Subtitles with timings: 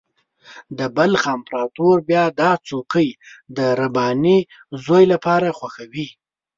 [0.77, 3.09] د بلخ امپراطور بیا دا څوکۍ
[3.57, 4.39] د رباني
[4.85, 6.07] زوی لپاره خوښوي.